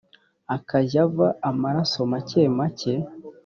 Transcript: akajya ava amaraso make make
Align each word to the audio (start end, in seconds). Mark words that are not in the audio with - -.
akajya 0.55 0.99
ava 1.07 1.27
amaraso 1.49 1.99
make 2.11 2.41
make 2.57 2.93